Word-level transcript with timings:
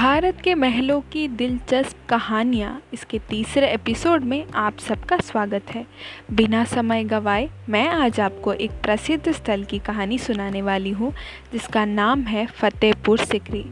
भारत 0.00 0.40
के 0.40 0.54
महलों 0.54 1.00
की 1.12 1.26
दिलचस्प 1.28 1.96
कहानियाँ 2.08 2.70
इसके 2.92 3.18
तीसरे 3.18 3.66
एपिसोड 3.72 4.22
में 4.24 4.46
आप 4.54 4.78
सबका 4.78 5.16
स्वागत 5.18 5.70
है। 5.70 5.84
बिना 6.32 6.64
समय 6.64 7.04
गवाए 7.04 7.48
मैं 7.68 7.86
आज 7.88 8.20
आपको 8.20 8.52
एक 8.52 8.70
प्रसिद्ध 8.82 9.32
स्थल 9.32 9.64
की 9.64 9.78
कहानी 9.78 10.18
सुनाने 10.18 10.62
वाली 10.62 10.90
हूँ, 10.90 11.12
जिसका 11.52 11.84
नाम 11.84 12.22
है 12.22 12.46
फतेहपुर 12.46 13.18
सिकरी। 13.18 13.64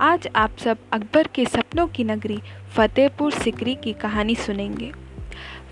आज 0.00 0.28
आप 0.36 0.56
सब 0.56 0.78
अकबर 0.92 1.28
के 1.34 1.44
सपनों 1.46 1.86
की 1.86 2.04
नगरी 2.04 2.40
फतेहपुर 2.76 3.32
सिकरी 3.32 3.74
की 3.74 3.92
कहानी 3.92 4.34
सुनेंगे। 4.36 4.90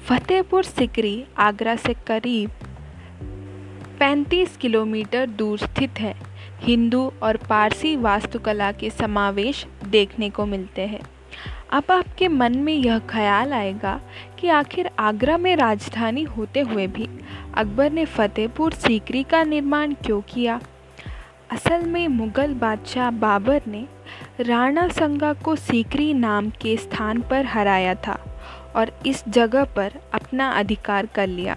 फतेहपुर 0.08 0.64
सिकरी 0.64 1.24
आगरा 1.38 1.76
से 1.76 1.94
करीब 2.06 2.50
35 4.02 4.56
किलोमीटर 4.56 5.26
दूर 5.26 5.58
स्थित 5.58 6.00
है। 6.00 6.14
हिंदू 6.60 7.12
और 7.22 7.36
पारसी 7.36 7.96
वास्तुकला 7.96 8.72
के 8.72 8.90
समावेश 8.90 9.66
देखने 9.88 10.30
को 10.30 10.46
मिलते 10.46 10.82
हैं। 10.82 11.00
अब 11.72 11.84
आपके 11.90 12.28
मन 12.28 12.58
में 12.58 12.74
यह 12.74 12.98
ख्याल 12.98 13.52
आएगा 13.52 14.00
कि 14.40 14.48
आखिर 14.48 14.90
आगरा 14.98 15.38
में 15.38 15.56
राजधानी 15.56 16.22
होते 16.22 16.60
हुए 16.60 16.86
भी 16.86 17.08
अकबर 17.54 17.92
ने 17.92 18.04
फतेहपुर 18.04 18.72
सीकरी 18.72 19.22
का 19.22 19.44
निर्माण 19.44 19.94
क्यों 19.94 20.20
किया? 20.20 20.60
असल 21.50 21.82
में 21.82 22.08
मुग़ल 22.08 22.54
बादशाह 22.54 23.10
बाबर 23.10 23.62
ने 23.66 23.86
राणा 24.40 24.88
संगा 24.88 25.32
को 25.32 25.56
सीकरी 25.56 26.14
नाम 26.14 26.50
के 26.50 26.76
स्थान 26.76 27.20
पर 27.20 27.46
हराया 27.46 27.94
था 27.94 28.20
और 28.76 28.98
इस 29.06 29.28
जगह 29.28 29.64
पर 29.64 29.92
अपना 30.12 30.50
अधिकार 30.50 31.06
कर 31.06 31.26
लिया। 31.26 31.56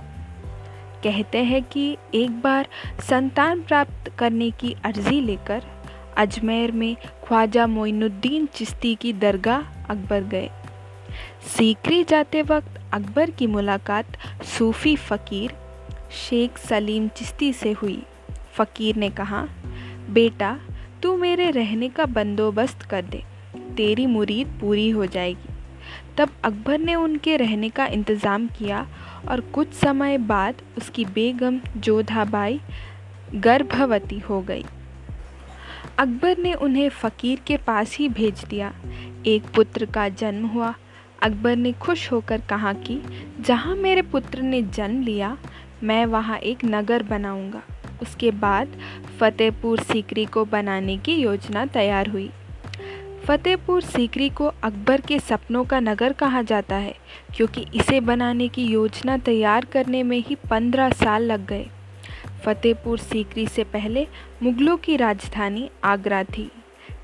कहते 1.04 1.38
हैं 1.38 1.64
कि 1.64 1.98
एक 2.16 2.42
बार 2.42 2.68
संतान 3.10 3.62
प्राप्त 3.62 4.12
करने 4.20 4.52
की 4.52 4.76
अर्ज़ी 4.86 5.22
लेकर 5.22 5.64
अजमेर 6.18 6.72
में 6.72 6.96
ख्वाजा 6.96 7.68
मोइनुद्दीन 7.68 8.46
चिश्ती 8.46 8.96
की 8.96 9.14
दरगाह 9.14 9.60
अकबर 9.90 10.22
गए। 10.22 10.50
सीकरी 11.58 12.04
जाते 12.04 12.42
वक्त 12.42 12.82
अकबर 12.94 13.30
की 13.30 13.48
मुलाकात 13.48 14.06
सूफ़ी 14.44 14.96
फ़कीर 14.96 15.54
शेख 16.12 16.58
सलीम 16.58 17.08
चिश्ती 17.08 17.54
से 17.54 17.72
हुई। 17.72 18.04
फ़कीर 18.54 18.96
ने 18.96 19.10
कहा, 19.10 19.48
बेटा, 20.10 20.60
तू 21.04 21.18
मेरे 21.18 21.52
रहने 21.52 21.90
का 21.90 22.06
बंदोबस्त 22.06 22.82
कर 22.82 23.02
दे। 23.02 23.24
तेरी 23.78 24.06
मुरीद 24.06 24.48
पूरी 24.62 24.90
हो 24.90 25.06
जाएगी। 25.06 25.55
तब 26.18 26.30
अकबर 26.44 26.80
ने 26.80 26.96
उनके 26.96 27.38
रहने 27.38 27.70
का 27.70 27.86
इंतज़ाम 27.86 28.48
किया 28.48 28.88
और 29.30 29.40
कुछ 29.40 29.74
समय 29.74 30.18
बाद 30.18 30.56
उसकी 30.78 31.06
बेगम 31.06 31.60
जोधाबाई 31.78 32.60
गर्भवती 33.36 34.20
हो 34.20 34.42
गई। 34.42 34.66
अकबर 36.00 36.38
ने 36.38 36.54
उन्हें 36.54 36.90
फ़कीर 36.90 37.40
के 37.48 37.58
पास 37.58 37.98
ही 37.98 38.10
भेज 38.10 38.44
दिया। 38.44 38.74
एक 39.26 39.44
पुत्र 39.56 39.86
का 39.86 40.10
जन्म 40.10 40.46
हुआ। 40.46 40.74
अकबर 41.24 41.56
ने 41.56 41.72
खुश 41.72 42.12
होकर 42.12 42.42
कहा 42.42 42.74
कि, 42.74 43.02
जहाँ 43.42 43.76
मेरे 43.76 44.02
पुत्र 44.02 44.42
ने 44.42 44.62
जन्म 44.62 45.02
लिया, 45.02 45.38
मैं 45.84 46.06
वहाँ 46.06 46.38
एक 46.38 46.66
नगर 46.66 47.04
बनाऊँगा। 47.04 47.62
उसके 48.02 48.32
बाद 48.32 48.68
फ़तेहपुर 49.20 49.80
सीकरी 49.80 50.26
को 50.26 50.46
बनाने 50.46 50.98
की 50.98 51.16
योजना 51.16 51.66
तैयार 51.66 52.10
हुई। 52.10 52.32
फ़तेहपुर 53.28 53.82
सीकरी 53.82 54.28
को 54.30 54.46
अकबर 54.64 55.02
के 55.02 55.18
सपनों 55.20 55.64
का 55.66 55.80
नगर 55.80 56.14
कहा 56.14 56.42
जाता 56.42 56.76
है, 56.76 56.94
क्योंकि 57.36 57.66
इसे 57.76 58.00
बनाने 58.00 58.48
की 58.48 58.64
योजना 58.64 59.18
तैयार 59.18 59.66
करने 59.66 60.02
में 60.04 60.18
ही 60.18 60.36
पंद्रह 60.50 60.90
साल 60.94 61.24
लग 61.24 61.46
गए। 61.46 61.66
फ़तेहपुर 62.46 63.00
सीकरी 63.00 63.46
से 63.48 63.64
पहले 63.64 64.06
मुग़लों 64.44 64.76
की 64.78 64.98
राजधानी 64.98 65.70
आगरा 65.84 66.24
थी, 66.24 66.50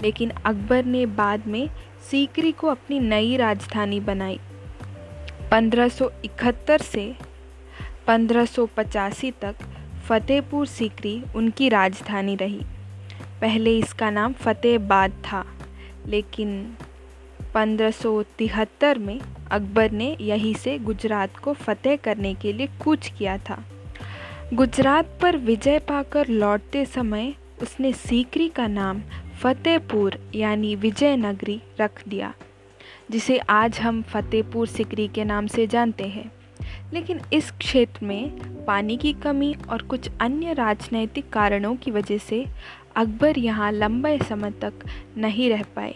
लेकिन 0.01 0.29
अकबर 0.29 0.85
ने 0.85 1.05
बाद 1.05 1.47
में 1.47 1.69
सीकरी 2.11 2.51
को 2.51 2.67
अपनी 2.67 2.99
नई 2.99 3.35
राजधानी 3.37 3.99
बनाई। 3.99 4.39
1571 5.51 6.81
से 6.81 7.13
1585 8.07 9.31
तक 9.41 9.65
फ़तेहपुर 10.07 10.67
सीकरी 10.67 11.21
उनकी 11.35 11.69
राजधानी 11.69 12.35
रही। 12.35 12.61
पहले 13.41 13.77
इसका 13.77 14.09
नाम 14.09 14.33
फ़तेहबाद 14.35 15.11
था। 15.25 15.43
लेकिन 16.07 16.73
1573 17.55 18.97
में 18.97 19.21
अकबर 19.51 19.91
ने 19.91 20.17
यहीं 20.21 20.53
से 20.53 20.77
गुजरात 20.79 21.37
को 21.37 21.53
फतेह 21.53 21.95
करने 21.95 22.33
के 22.33 22.53
लिए 22.53 22.67
कूच 22.67 23.13
किया 23.17 23.37
था। 23.37 23.63
गुजरात 24.53 25.17
पर 25.21 25.37
विजय 25.37 25.79
पाकर 25.79 26.27
लौटते 26.27 26.85
समय 26.85 27.33
उसने 27.61 27.93
सीकरी 27.93 28.49
का 28.49 28.67
नाम 28.67 29.01
फतेहपुर 29.41 30.19
यानी 30.35 30.75
विजयनगरी 30.75 31.61
रख 31.81 32.07
दिया, 32.07 32.33
जिसे 33.11 33.37
आज 33.37 33.79
हम 33.79 34.01
फतेहपुर 34.01 34.67
सिकरी 34.67 35.07
के 35.07 35.23
नाम 35.23 35.47
से 35.47 35.67
जानते 35.67 36.03
हैं। 36.03 36.31
लेकिन 36.93 37.21
इस 37.33 37.51
क्षेत्र 37.51 38.05
में 38.05 38.29
पानी 38.65 38.97
की 38.97 39.13
कमी 39.13 39.55
और 39.69 39.81
कुछ 39.81 40.09
अन्य 40.19 40.53
राजनैतिक 40.53 41.29
कारणों 41.29 41.75
की 41.75 41.91
वजह 41.91 42.17
से 42.17 42.45
अकबर 42.95 43.37
यहाँ 43.39 43.71
लंबे 43.71 44.17
समय 44.19 44.51
तक 44.51 44.85
नहीं 45.17 45.49
रह 45.49 45.63
पाए। 45.75 45.95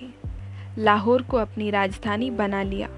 लाहौर 0.78 1.22
को 1.22 1.38
अपनी 1.38 1.70
राजधानी 1.70 2.30
बना 2.32 2.62
लिया। 2.64 2.90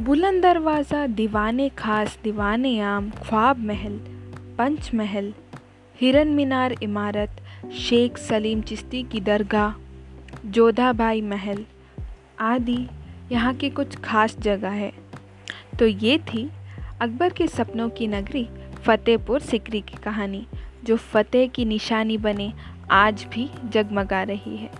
बुलंद 0.00 0.42
दरवाज़ा, 0.42 1.06
दीवाने 1.06 1.68
खास, 1.68 2.18
दीवाने 2.24 2.78
आम, 2.80 3.10
ख्वाब 3.10 3.58
महल, 3.58 3.98
पंच 4.58 4.90
महल, 4.94 5.32
हिरन 6.00 6.28
मीनार 6.28 6.74
इमारत, 6.82 7.30
शेख 7.72 8.18
सलीम 8.18 8.62
चिश्ती 8.62 9.02
की 9.02 9.20
दरगाह, 9.20 9.74
जोधाबाई 10.46 11.20
महल 11.20 11.64
आदि 12.40 12.86
यहाँ 13.32 13.54
की 13.54 13.70
कुछ 13.70 13.96
खास 13.96 14.36
जगह 14.38 14.68
है। 14.68 14.92
तो 15.78 15.86
ये 15.86 16.18
थी 16.18 16.50
अकबर 17.00 17.32
के 17.32 17.46
सपनों 17.46 17.88
की 17.88 18.06
नगरी 18.06 18.48
फ़तेहपुर 18.84 19.40
सिकरी 19.40 19.80
की 19.80 19.96
कहानी, 19.96 20.46
जो 20.84 20.96
फ़तेह 20.96 21.46
की 21.46 21.64
निशानी 21.64 22.18
बने 22.18 22.52
आज 22.90 23.26
भी 23.32 23.50
जगमगा 23.68 24.22
रही 24.22 24.56
है। 24.56 24.70